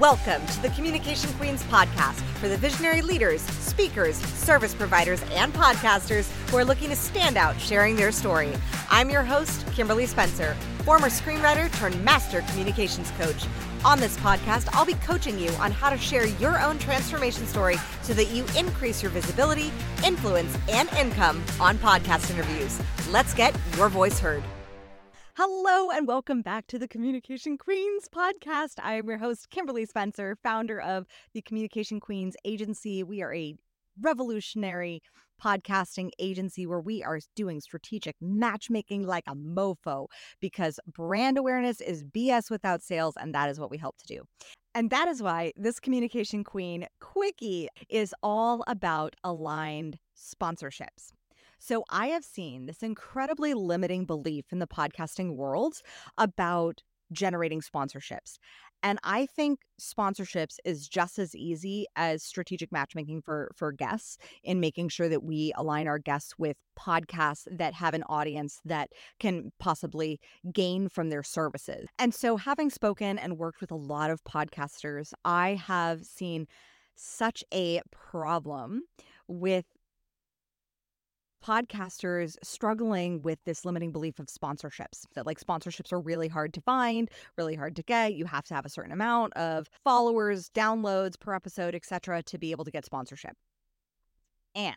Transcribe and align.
Welcome 0.00 0.46
to 0.46 0.62
the 0.62 0.70
Communication 0.70 1.30
Queens 1.34 1.62
podcast 1.64 2.22
for 2.38 2.48
the 2.48 2.56
visionary 2.56 3.02
leaders, 3.02 3.42
speakers, 3.42 4.16
service 4.16 4.74
providers, 4.74 5.22
and 5.32 5.52
podcasters 5.52 6.30
who 6.48 6.56
are 6.56 6.64
looking 6.64 6.88
to 6.88 6.96
stand 6.96 7.36
out 7.36 7.60
sharing 7.60 7.96
their 7.96 8.10
story. 8.10 8.50
I'm 8.88 9.10
your 9.10 9.22
host, 9.22 9.66
Kimberly 9.74 10.06
Spencer, 10.06 10.56
former 10.84 11.10
screenwriter 11.10 11.70
turned 11.76 12.02
master 12.02 12.40
communications 12.48 13.10
coach. 13.18 13.44
On 13.84 14.00
this 14.00 14.16
podcast, 14.16 14.70
I'll 14.72 14.86
be 14.86 14.94
coaching 14.94 15.38
you 15.38 15.50
on 15.60 15.70
how 15.70 15.90
to 15.90 15.98
share 15.98 16.26
your 16.26 16.58
own 16.62 16.78
transformation 16.78 17.46
story 17.46 17.76
so 18.00 18.14
that 18.14 18.30
you 18.30 18.46
increase 18.56 19.02
your 19.02 19.12
visibility, 19.12 19.70
influence, 20.02 20.56
and 20.70 20.90
income 20.94 21.44
on 21.60 21.76
podcast 21.76 22.30
interviews. 22.30 22.80
Let's 23.10 23.34
get 23.34 23.54
your 23.76 23.90
voice 23.90 24.18
heard. 24.18 24.42
Hello, 25.42 25.90
and 25.90 26.06
welcome 26.06 26.42
back 26.42 26.66
to 26.66 26.78
the 26.78 26.86
Communication 26.86 27.56
Queens 27.56 28.10
podcast. 28.14 28.74
I 28.82 28.96
am 28.96 29.08
your 29.08 29.16
host, 29.16 29.48
Kimberly 29.48 29.86
Spencer, 29.86 30.36
founder 30.42 30.78
of 30.78 31.06
the 31.32 31.40
Communication 31.40 31.98
Queens 31.98 32.36
Agency. 32.44 33.02
We 33.02 33.22
are 33.22 33.32
a 33.32 33.54
revolutionary 33.98 35.00
podcasting 35.42 36.10
agency 36.18 36.66
where 36.66 36.82
we 36.82 37.02
are 37.02 37.20
doing 37.34 37.62
strategic 37.62 38.16
matchmaking 38.20 39.06
like 39.06 39.24
a 39.26 39.34
mofo 39.34 40.08
because 40.42 40.78
brand 40.86 41.38
awareness 41.38 41.80
is 41.80 42.04
BS 42.04 42.50
without 42.50 42.82
sales, 42.82 43.14
and 43.18 43.34
that 43.34 43.48
is 43.48 43.58
what 43.58 43.70
we 43.70 43.78
help 43.78 43.96
to 43.96 44.06
do. 44.06 44.24
And 44.74 44.90
that 44.90 45.08
is 45.08 45.22
why 45.22 45.52
this 45.56 45.80
Communication 45.80 46.44
Queen 46.44 46.86
Quickie 47.00 47.68
is 47.88 48.14
all 48.22 48.62
about 48.66 49.16
aligned 49.24 50.00
sponsorships. 50.14 51.12
So 51.60 51.84
I 51.90 52.06
have 52.08 52.24
seen 52.24 52.66
this 52.66 52.82
incredibly 52.82 53.54
limiting 53.54 54.06
belief 54.06 54.46
in 54.50 54.58
the 54.58 54.66
podcasting 54.66 55.36
world 55.36 55.74
about 56.18 56.82
generating 57.12 57.60
sponsorships. 57.60 58.38
And 58.82 58.98
I 59.04 59.26
think 59.26 59.60
sponsorships 59.80 60.56
is 60.64 60.88
just 60.88 61.18
as 61.18 61.34
easy 61.34 61.86
as 61.96 62.22
strategic 62.22 62.72
matchmaking 62.72 63.22
for 63.22 63.50
for 63.54 63.72
guests 63.72 64.16
in 64.42 64.58
making 64.60 64.88
sure 64.88 65.08
that 65.08 65.22
we 65.22 65.52
align 65.56 65.86
our 65.86 65.98
guests 65.98 66.34
with 66.38 66.56
podcasts 66.78 67.46
that 67.50 67.74
have 67.74 67.94
an 67.94 68.04
audience 68.08 68.60
that 68.64 68.90
can 69.18 69.52
possibly 69.58 70.18
gain 70.52 70.88
from 70.88 71.10
their 71.10 71.22
services. 71.22 71.86
And 71.98 72.14
so 72.14 72.36
having 72.36 72.70
spoken 72.70 73.18
and 73.18 73.36
worked 73.36 73.60
with 73.60 73.70
a 73.70 73.76
lot 73.76 74.10
of 74.10 74.24
podcasters, 74.24 75.12
I 75.24 75.54
have 75.54 76.04
seen 76.04 76.46
such 76.94 77.44
a 77.52 77.80
problem 77.90 78.82
with 79.28 79.64
podcasters 81.44 82.36
struggling 82.42 83.22
with 83.22 83.38
this 83.44 83.64
limiting 83.64 83.92
belief 83.92 84.18
of 84.18 84.26
sponsorships 84.26 85.06
that 85.14 85.26
like 85.26 85.40
sponsorships 85.40 85.92
are 85.92 86.00
really 86.00 86.28
hard 86.28 86.52
to 86.54 86.60
find 86.60 87.10
really 87.36 87.54
hard 87.54 87.76
to 87.76 87.82
get. 87.82 88.14
You 88.14 88.26
have 88.26 88.44
to 88.46 88.54
have 88.54 88.66
a 88.66 88.70
certain 88.70 88.92
amount 88.92 89.32
of 89.34 89.68
followers 89.84 90.50
downloads 90.50 91.18
per 91.18 91.34
episode 91.34 91.74
etc 91.74 92.22
to 92.24 92.38
be 92.38 92.50
able 92.50 92.64
to 92.64 92.70
get 92.70 92.84
sponsorship. 92.84 93.36
And 94.54 94.74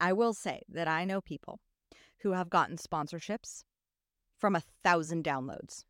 i 0.00 0.12
will 0.12 0.34
say 0.34 0.62
that 0.68 0.86
i 0.88 1.04
know 1.04 1.20
people 1.20 1.58
who 2.22 2.32
have 2.32 2.50
gotten 2.50 2.76
sponsorships 2.76 3.64
from 4.38 4.54
a 4.54 4.62
thousand 4.84 5.24
downloads 5.24 5.84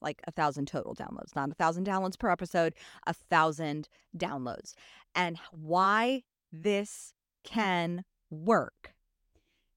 like 0.00 0.20
a 0.26 0.32
thousand 0.32 0.68
total 0.68 0.94
downloads 0.94 1.34
not 1.34 1.50
a 1.50 1.54
thousand 1.54 1.86
downloads 1.86 2.18
per 2.18 2.30
episode 2.30 2.74
a 3.06 3.14
thousand 3.14 3.88
downloads. 4.16 4.74
And 5.14 5.38
why 5.50 6.22
this 6.50 7.14
can 7.44 8.04
work 8.30 8.81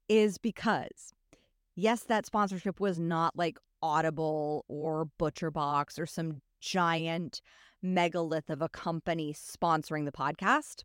is 0.07 0.37
because, 0.37 1.13
yes, 1.75 2.03
that 2.03 2.25
sponsorship 2.25 2.79
was 2.79 2.99
not 2.99 3.35
like 3.35 3.57
Audible 3.81 4.65
or 4.67 5.09
ButcherBox 5.19 5.99
or 5.99 6.05
some 6.05 6.41
giant 6.59 7.41
megalith 7.81 8.49
of 8.49 8.61
a 8.61 8.69
company 8.69 9.33
sponsoring 9.33 10.05
the 10.05 10.11
podcast, 10.11 10.83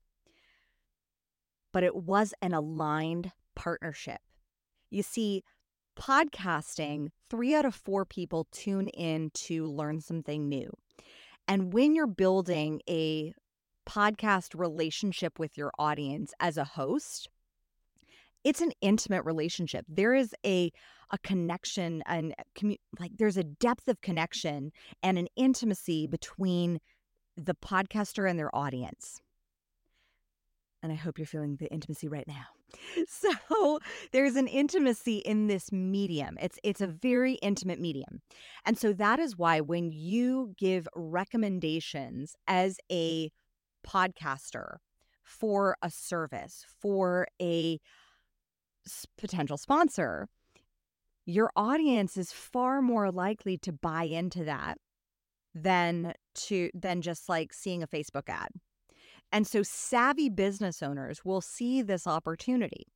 but 1.72 1.82
it 1.82 1.97
was 1.97 2.34
an 2.42 2.53
aligned 2.53 3.32
partnership. 3.54 4.20
You 4.91 5.03
see, 5.03 5.42
podcasting, 5.98 7.09
three 7.28 7.54
out 7.54 7.64
of 7.64 7.75
four 7.75 8.04
people 8.04 8.47
tune 8.50 8.88
in 8.88 9.30
to 9.34 9.66
learn 9.66 10.00
something 10.00 10.48
new. 10.48 10.70
And 11.47 11.72
when 11.72 11.94
you're 11.94 12.06
building 12.06 12.80
a 12.88 13.34
podcast 13.88 14.59
relationship 14.59 15.38
with 15.38 15.56
your 15.56 15.72
audience 15.78 16.32
as 16.38 16.56
a 16.56 16.64
host, 16.64 17.28
it's 18.45 18.61
an 18.61 18.73
intimate 18.81 19.25
relationship. 19.25 19.84
There 19.89 20.15
is 20.15 20.34
a 20.45 20.71
a 21.12 21.19
connection 21.19 22.03
and 22.06 22.34
commu- 22.56 22.78
like 22.99 23.12
there's 23.19 23.37
a 23.37 23.45
depth 23.45 23.89
of 23.89 24.01
connection 24.01 24.71
and 25.03 25.19
an 25.19 25.27
intimacy 25.37 26.06
between 26.06 26.78
the 27.37 27.55
podcaster 27.55 28.28
and 28.28 28.39
their 28.39 28.55
audience. 28.55 29.21
And 30.83 30.93
I 30.93 30.95
hope 30.95 31.19
you're 31.19 31.27
feeling 31.27 31.56
the 31.56 31.71
intimacy 31.73 32.09
right 32.09 32.27
now. 32.27 32.47
So 33.09 33.81
there's 34.12 34.37
an 34.37 34.47
intimacy 34.47 35.19
in 35.19 35.49
this 35.49 35.72
medium. 35.72 36.39
It's 36.41 36.57
it's 36.62 36.81
a 36.81 36.87
very 36.87 37.34
intimate 37.34 37.81
medium. 37.81 38.22
And 38.65 38.78
so 38.78 38.93
that 38.93 39.19
is 39.19 39.37
why 39.37 39.61
when 39.61 39.91
you 39.91 40.55
give 40.57 40.87
recommendations 40.95 42.37
as 42.47 42.78
a 42.91 43.33
podcaster 43.84 44.77
for 45.25 45.77
a 45.83 45.91
service, 45.91 46.65
for 46.81 47.27
a 47.43 47.81
potential 49.18 49.56
sponsor, 49.56 50.28
your 51.26 51.50
audience 51.56 52.16
is 52.16 52.32
far 52.32 52.82
more 52.82 53.10
likely 53.10 53.56
to 53.58 53.72
buy 53.72 54.04
into 54.04 54.44
that 54.44 54.78
than 55.54 56.14
to 56.34 56.70
than 56.74 57.02
just 57.02 57.28
like 57.28 57.52
seeing 57.52 57.82
a 57.82 57.88
Facebook 57.88 58.28
ad. 58.28 58.48
And 59.32 59.46
so 59.46 59.62
savvy 59.62 60.28
business 60.28 60.82
owners 60.82 61.24
will 61.24 61.41
see 61.41 61.82
this 61.82 62.06
opportunity. 62.06 62.86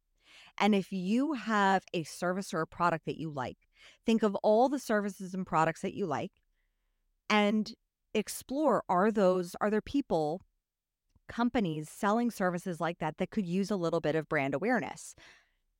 And 0.59 0.75
if 0.75 0.93
you 0.93 1.35
have 1.35 1.85
a 1.93 2.05
service 2.05 2.53
or 2.55 2.61
a 2.61 2.67
product 2.67 3.07
that 3.07 3.19
you 3.19 3.31
like, 3.31 3.59
think 4.05 4.23
of 4.23 4.35
all 4.37 4.69
the 4.69 4.79
services 4.79 5.35
and 5.35 5.47
products 5.47 5.83
that 5.83 5.95
you 5.95 6.07
like 6.07 6.33
and 7.29 7.73
explore 8.15 8.85
are 8.89 9.11
those 9.11 9.57
are 9.61 9.71
there 9.71 9.81
people 9.81 10.41
companies 11.29 11.89
selling 11.89 12.31
services 12.31 12.81
like 12.81 12.99
that 12.99 13.17
that 13.19 13.31
could 13.31 13.47
use 13.47 13.71
a 13.71 13.77
little 13.77 14.01
bit 14.01 14.15
of 14.15 14.29
brand 14.29 14.55
awareness 14.55 15.15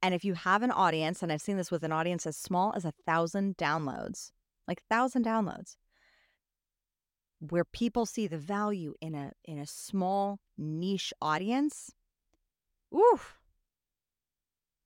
and 0.05 0.13
if 0.13 0.23
you 0.23 0.35
have 0.35 0.63
an 0.63 0.71
audience, 0.71 1.23
and 1.23 1.33
I've 1.33 1.41
seen 1.41 1.57
this 1.57 1.71
with 1.71 1.83
an 1.83 1.91
audience 1.91 2.27
as 2.27 2.37
small 2.37 2.75
as 2.77 2.85
a 2.85 2.93
thousand 3.07 3.57
downloads, 3.57 4.33
like 4.69 4.83
thousand 4.83 5.25
downloads, 5.25 5.77
where 7.41 7.65
people 7.65 8.05
see 8.05 8.27
the 8.27 8.37
value 8.37 8.93
in 9.01 9.15
a 9.15 9.33
in 9.47 9.59
a 9.59 9.65
small 9.67 10.41
niche 10.59 11.15
audience, 11.23 11.95
oof, 12.95 13.39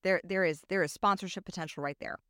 there 0.05 0.21
there 0.23 0.45
is 0.45 0.63
there 0.69 0.85
is 0.85 0.93
sponsorship 0.93 1.45
potential 1.45 1.83
right 1.83 1.99
there. 1.99 2.21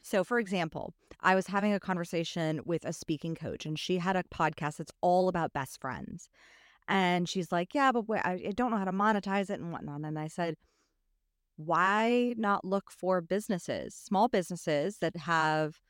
So, 0.00 0.24
for 0.24 0.38
example, 0.38 0.94
I 1.20 1.34
was 1.34 1.48
having 1.48 1.74
a 1.74 1.78
conversation 1.78 2.62
with 2.64 2.86
a 2.86 2.94
speaking 2.94 3.34
coach, 3.34 3.66
and 3.66 3.78
she 3.78 3.98
had 3.98 4.16
a 4.16 4.22
podcast 4.22 4.78
that's 4.78 4.92
all 5.02 5.28
about 5.28 5.52
best 5.52 5.78
friends. 5.78 6.30
And 6.88 7.28
she's 7.28 7.52
like, 7.52 7.74
"Yeah, 7.74 7.92
but 7.92 8.08
wait, 8.08 8.22
I 8.24 8.52
don't 8.56 8.70
know 8.70 8.78
how 8.78 8.86
to 8.86 8.92
monetize 8.92 9.50
it 9.50 9.60
and 9.60 9.72
whatnot." 9.72 10.00
And 10.04 10.18
I 10.18 10.28
said, 10.28 10.56
why 11.66 12.34
not 12.36 12.64
look 12.64 12.90
for 12.90 13.20
businesses, 13.20 13.94
small 13.94 14.28
businesses 14.28 14.98
that 14.98 15.16
have 15.16 15.80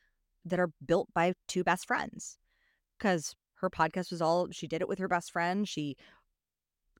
that 0.45 0.59
are 0.59 0.71
built 0.85 1.09
by 1.15 1.35
two 1.49 1.65
best 1.65 1.87
friends? 1.87 2.39
Because 2.99 3.35
her 3.57 3.71
podcast 3.71 4.11
was 4.11 4.23
all 4.23 4.49
she 4.51 4.67
did 4.67 4.81
it 4.81 4.89
with 4.89 4.99
her 4.99 5.09
best 5.09 5.33
friend. 5.33 5.69
She 5.69 5.97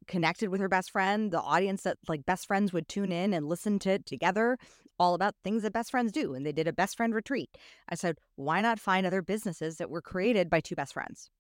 connected 0.07 0.49
with 0.49 0.61
her 0.61 0.69
best 0.69 0.91
friend, 0.91 1.31
the 1.31 1.41
audience 1.41 1.83
that 1.83 1.97
like 2.09 2.27
best 2.27 2.47
friends 2.47 2.73
would 2.73 2.89
tune 2.89 3.13
in 3.13 3.33
and 3.33 3.47
listen 3.47 3.79
to 3.81 3.91
it 3.91 4.07
together, 4.07 4.59
all 4.99 5.15
about 5.15 5.35
things 5.43 5.63
that 5.63 5.73
best 5.73 5.91
friends 5.91 6.13
do. 6.13 6.35
And 6.35 6.45
they 6.45 6.53
did 6.53 6.69
a 6.69 6.73
best 6.73 6.97
friend 6.97 7.15
retreat. 7.15 7.51
I 7.89 7.95
said, 7.95 8.19
why 8.37 8.61
not 8.61 8.81
find 8.81 9.07
other 9.07 9.23
businesses 9.23 9.77
that 9.77 9.91
were 9.91 10.03
created 10.03 10.51
by 10.51 10.61
two 10.61 10.75
best 10.75 10.95
friends 10.95 11.31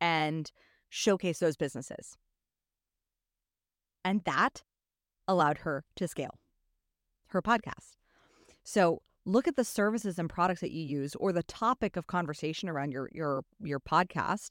and 0.00 0.50
showcase 0.88 1.38
those 1.38 1.56
businesses? 1.56 2.16
And 4.04 4.22
that 4.24 4.62
allowed 5.32 5.58
her 5.58 5.84
to 5.96 6.06
scale 6.06 6.38
her 7.28 7.42
podcast. 7.42 7.96
So 8.62 9.02
look 9.24 9.48
at 9.48 9.56
the 9.56 9.64
services 9.64 10.18
and 10.18 10.28
products 10.28 10.60
that 10.60 10.72
you 10.72 10.84
use 10.84 11.14
or 11.16 11.32
the 11.32 11.42
topic 11.42 11.96
of 11.96 12.06
conversation 12.06 12.68
around 12.68 12.92
your 12.92 13.08
your 13.12 13.44
your 13.60 13.80
podcast 13.80 14.50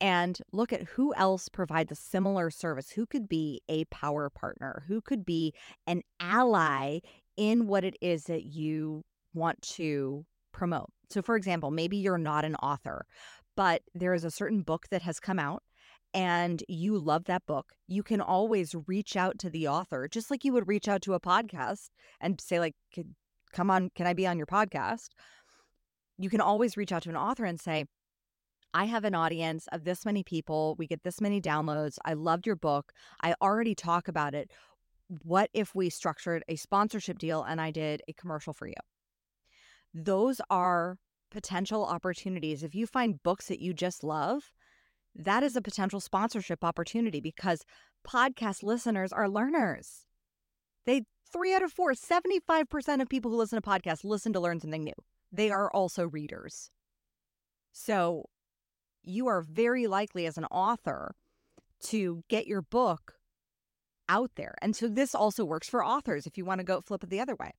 and 0.00 0.38
look 0.52 0.72
at 0.72 0.82
who 0.82 1.14
else 1.14 1.48
provides 1.48 1.92
a 1.92 1.94
similar 1.94 2.50
service. 2.50 2.90
Who 2.90 3.06
could 3.06 3.28
be 3.28 3.62
a 3.68 3.84
power 3.86 4.28
partner? 4.28 4.84
Who 4.88 5.00
could 5.00 5.24
be 5.24 5.54
an 5.86 6.02
ally 6.20 6.98
in 7.36 7.66
what 7.66 7.84
it 7.84 7.96
is 8.00 8.24
that 8.24 8.44
you 8.44 9.04
want 9.32 9.62
to 9.62 10.26
promote? 10.52 10.90
So 11.10 11.22
for 11.22 11.36
example 11.36 11.70
maybe 11.70 11.96
you're 11.96 12.18
not 12.18 12.44
an 12.44 12.56
author 12.56 13.06
but 13.56 13.82
there 13.94 14.14
is 14.14 14.24
a 14.24 14.30
certain 14.30 14.62
book 14.62 14.86
that 14.90 15.02
has 15.02 15.20
come 15.20 15.38
out 15.38 15.62
and 16.14 16.62
you 16.68 16.96
love 16.98 17.24
that 17.24 17.44
book, 17.44 17.72
you 17.88 18.04
can 18.04 18.20
always 18.20 18.74
reach 18.86 19.16
out 19.16 19.38
to 19.40 19.50
the 19.50 19.66
author, 19.66 20.08
just 20.08 20.30
like 20.30 20.44
you 20.44 20.52
would 20.52 20.68
reach 20.68 20.86
out 20.86 21.02
to 21.02 21.14
a 21.14 21.20
podcast 21.20 21.88
and 22.20 22.40
say, 22.40 22.60
like, 22.60 22.76
come 23.52 23.70
on, 23.70 23.90
can 23.96 24.06
I 24.06 24.14
be 24.14 24.26
on 24.26 24.38
your 24.38 24.46
podcast? 24.46 25.08
You 26.16 26.30
can 26.30 26.40
always 26.40 26.76
reach 26.76 26.92
out 26.92 27.02
to 27.02 27.10
an 27.10 27.16
author 27.16 27.44
and 27.44 27.60
say, 27.60 27.86
I 28.72 28.84
have 28.84 29.04
an 29.04 29.14
audience 29.14 29.66
of 29.72 29.84
this 29.84 30.04
many 30.04 30.22
people. 30.22 30.76
We 30.78 30.86
get 30.86 31.02
this 31.02 31.20
many 31.20 31.40
downloads. 31.40 31.98
I 32.04 32.14
loved 32.14 32.46
your 32.46 32.56
book. 32.56 32.92
I 33.22 33.34
already 33.42 33.74
talk 33.74 34.08
about 34.08 34.34
it. 34.34 34.50
What 35.22 35.50
if 35.52 35.74
we 35.74 35.90
structured 35.90 36.44
a 36.48 36.56
sponsorship 36.56 37.18
deal 37.18 37.42
and 37.42 37.60
I 37.60 37.70
did 37.70 38.02
a 38.08 38.12
commercial 38.12 38.52
for 38.52 38.66
you? 38.66 38.74
Those 39.92 40.40
are 40.50 40.96
potential 41.30 41.84
opportunities. 41.84 42.62
If 42.62 42.74
you 42.74 42.86
find 42.86 43.22
books 43.22 43.46
that 43.46 43.60
you 43.60 43.74
just 43.74 44.02
love, 44.02 44.52
that 45.14 45.42
is 45.42 45.56
a 45.56 45.62
potential 45.62 46.00
sponsorship 46.00 46.64
opportunity 46.64 47.20
because 47.20 47.64
podcast 48.06 48.62
listeners 48.62 49.12
are 49.12 49.28
learners. 49.28 50.06
They 50.86 51.04
three 51.32 51.54
out 51.54 51.62
of 51.62 51.72
four, 51.72 51.92
75% 51.92 53.02
of 53.02 53.08
people 53.08 53.30
who 53.30 53.36
listen 53.36 53.60
to 53.60 53.68
podcasts 53.68 54.04
listen 54.04 54.32
to 54.32 54.40
learn 54.40 54.60
something 54.60 54.84
new. 54.84 54.94
They 55.32 55.50
are 55.50 55.70
also 55.70 56.06
readers. 56.06 56.70
So 57.72 58.26
you 59.02 59.26
are 59.26 59.42
very 59.42 59.86
likely 59.86 60.26
as 60.26 60.38
an 60.38 60.44
author 60.46 61.14
to 61.84 62.22
get 62.28 62.46
your 62.46 62.62
book 62.62 63.14
out 64.08 64.30
there. 64.36 64.54
And 64.62 64.76
so 64.76 64.88
this 64.88 65.14
also 65.14 65.44
works 65.44 65.68
for 65.68 65.84
authors 65.84 66.26
if 66.26 66.38
you 66.38 66.44
want 66.44 66.60
to 66.60 66.64
go 66.64 66.80
flip 66.80 67.02
it 67.02 67.10
the 67.10 67.20
other 67.20 67.34
way. 67.34 67.52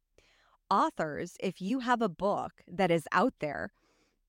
Authors, 0.69 1.35
if 1.39 1.61
you 1.61 1.79
have 1.79 2.01
a 2.01 2.09
book 2.09 2.51
that 2.67 2.91
is 2.91 3.07
out 3.11 3.33
there 3.39 3.71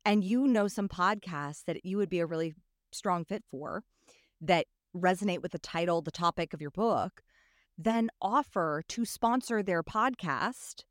and 0.04 0.24
you 0.24 0.46
know 0.46 0.68
some 0.68 0.88
podcasts 0.88 1.64
that 1.64 1.84
you 1.84 1.96
would 1.96 2.10
be 2.10 2.20
a 2.20 2.26
really 2.26 2.54
strong 2.96 3.24
fit 3.24 3.44
for 3.50 3.84
that 4.40 4.66
resonate 4.94 5.42
with 5.42 5.52
the 5.52 5.58
title, 5.58 6.02
the 6.02 6.10
topic 6.10 6.54
of 6.54 6.60
your 6.60 6.70
book, 6.70 7.22
then 7.78 8.10
offer 8.20 8.82
to 8.88 9.04
sponsor 9.04 9.62
their 9.62 9.82
podcast 9.82 10.74
mm. 10.76 10.84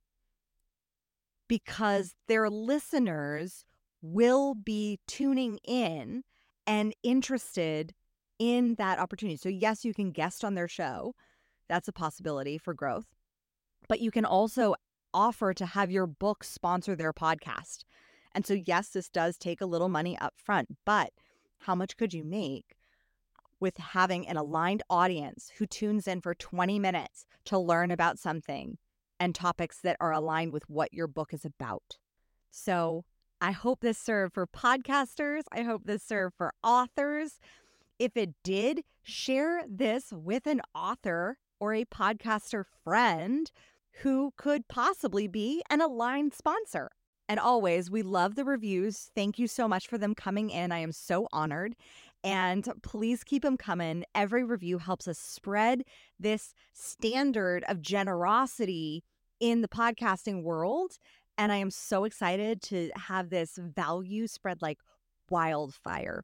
because 1.48 2.16
their 2.28 2.50
listeners 2.50 3.66
will 4.02 4.54
be 4.54 5.00
tuning 5.08 5.58
in 5.64 6.24
and 6.68 6.94
interested 7.04 7.94
in 8.38 8.76
that 8.76 9.00
opportunity. 9.00 9.38
So, 9.38 9.50
yes, 9.50 9.86
you 9.86 9.94
can 9.94 10.12
guest 10.12 10.44
on 10.44 10.56
their 10.56 10.68
show. 10.68 11.16
That's 11.70 11.88
a 11.88 11.94
possibility 11.94 12.58
for 12.58 12.74
growth. 12.74 13.06
But 13.88 14.02
you 14.02 14.12
can 14.12 14.26
also 14.26 14.76
offer 15.14 15.54
to 15.54 15.66
have 15.66 15.90
your 15.90 16.06
book 16.06 16.44
sponsor 16.44 16.96
their 16.96 17.14
podcast. 17.14 17.84
And 18.34 18.46
so, 18.46 18.54
yes, 18.54 18.90
this 18.90 19.10
does 19.10 19.38
take 19.38 19.62
a 19.62 19.66
little 19.66 19.90
money 19.90 20.18
up 20.20 20.34
front, 20.38 20.68
but 20.86 21.12
how 21.66 21.74
much 21.76 21.98
could 21.98 22.14
you 22.14 22.24
make 22.24 22.76
with 23.60 23.78
having 23.78 24.28
an 24.28 24.38
aligned 24.38 24.84
audience 24.88 25.52
who 25.58 25.66
tunes 25.66 26.08
in 26.08 26.22
for 26.22 26.36
20 26.36 26.78
minutes 26.78 27.26
to 27.46 27.58
learn 27.58 27.90
about 27.90 28.20
something 28.20 28.78
and 29.20 29.34
topics 29.34 29.80
that 29.82 29.98
are 30.00 30.12
aligned 30.12 30.54
with 30.54 30.70
what 30.70 30.94
your 30.94 31.08
book 31.08 31.34
is 31.34 31.44
about? 31.44 31.98
So, 32.52 33.04
I 33.42 33.52
hope 33.52 33.82
this 33.82 33.98
served 33.98 34.34
for 34.34 34.48
podcasters. 34.48 35.42
I 35.52 35.64
hope 35.64 35.84
this 35.86 36.04
served 36.04 36.36
for 36.38 36.54
authors. 36.64 37.40
If 38.00 38.16
it 38.16 38.34
did, 38.44 38.84
share 39.04 39.64
this 39.68 40.12
with 40.12 40.48
an 40.48 40.62
author 40.74 41.38
or 41.60 41.74
a 41.74 41.86
podcaster 41.86 42.64
friend 42.84 43.52
who 44.04 44.34
could 44.38 44.68
possibly 44.68 45.28
be 45.28 45.64
an 45.70 45.82
aligned 45.82 46.34
sponsor. 46.34 46.92
And 47.28 47.40
always, 47.40 47.90
we 47.90 48.04
love 48.04 48.36
the 48.36 48.46
reviews. 48.46 49.10
Thank 49.16 49.40
you 49.40 49.48
so 49.48 49.68
much 49.68 49.88
for 49.88 49.98
them 49.98 50.14
coming 50.14 50.50
in. 50.50 50.72
I 50.72 50.80
am 50.80 50.92
so 50.92 51.28
honored. 51.32 51.76
And 52.24 52.68
please 52.84 53.24
keep 53.24 53.44
them 53.44 53.58
coming. 53.58 54.04
Every 54.14 54.44
review 54.44 54.78
helps 54.78 55.08
us 55.08 55.18
spread 55.18 55.84
this 56.20 56.54
standard 56.74 57.64
of 57.68 57.82
generosity 57.82 59.04
in 59.40 59.62
the 59.62 59.68
podcasting 59.68 60.44
world. 60.44 60.98
And 61.38 61.52
I 61.52 61.58
am 61.58 61.72
so 61.72 62.04
excited 62.04 62.62
to 62.64 62.92
have 62.96 63.30
this 63.30 63.58
value 63.58 64.28
spread 64.28 64.62
like 64.62 64.80
wildfire 65.30 66.24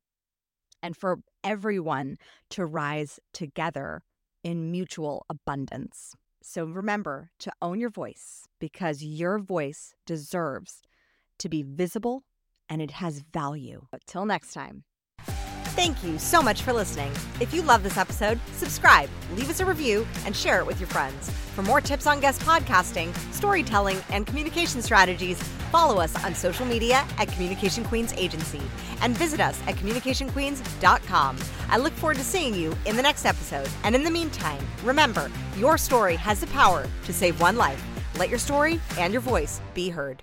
and 0.81 0.95
for 0.95 1.19
everyone 1.43 2.17
to 2.51 2.65
rise 2.65 3.19
together 3.33 4.03
in 4.43 4.71
mutual 4.71 5.25
abundance. 5.29 6.15
So 6.41 6.65
remember 6.65 7.29
to 7.39 7.51
own 7.61 7.79
your 7.79 7.89
voice 7.89 8.47
because 8.59 9.03
your 9.03 9.37
voice 9.37 9.93
deserves 10.05 10.81
to 11.41 11.49
be 11.49 11.63
visible 11.63 12.23
and 12.69 12.81
it 12.81 12.91
has 12.91 13.19
value. 13.33 13.87
Till 14.07 14.25
next 14.25 14.53
time. 14.53 14.83
Thank 15.75 16.03
you 16.03 16.19
so 16.19 16.41
much 16.41 16.63
for 16.63 16.73
listening. 16.73 17.11
If 17.39 17.53
you 17.53 17.61
love 17.61 17.81
this 17.81 17.97
episode, 17.97 18.39
subscribe, 18.57 19.09
leave 19.35 19.49
us 19.49 19.61
a 19.61 19.65
review, 19.65 20.05
and 20.25 20.35
share 20.35 20.59
it 20.59 20.65
with 20.65 20.81
your 20.81 20.89
friends. 20.89 21.29
For 21.55 21.63
more 21.63 21.79
tips 21.79 22.07
on 22.07 22.19
guest 22.19 22.41
podcasting, 22.41 23.15
storytelling, 23.33 23.97
and 24.09 24.27
communication 24.27 24.81
strategies, 24.81 25.41
follow 25.71 26.01
us 26.01 26.21
on 26.25 26.35
social 26.35 26.65
media 26.65 27.05
at 27.17 27.29
Communication 27.29 27.85
Queens 27.85 28.13
Agency 28.17 28.61
and 29.01 29.17
visit 29.17 29.39
us 29.39 29.57
at 29.65 29.75
communicationqueens.com. 29.75 31.39
I 31.69 31.77
look 31.77 31.93
forward 31.93 32.17
to 32.17 32.23
seeing 32.23 32.53
you 32.53 32.75
in 32.85 32.97
the 32.97 33.01
next 33.01 33.25
episode. 33.25 33.69
And 33.85 33.95
in 33.95 34.03
the 34.03 34.11
meantime, 34.11 34.63
remember 34.83 35.31
your 35.57 35.77
story 35.77 36.17
has 36.17 36.41
the 36.41 36.47
power 36.47 36.85
to 37.05 37.13
save 37.13 37.39
one 37.39 37.55
life. 37.55 37.81
Let 38.17 38.29
your 38.29 38.39
story 38.39 38.81
and 38.99 39.13
your 39.13 39.21
voice 39.21 39.61
be 39.73 39.89
heard. 39.89 40.21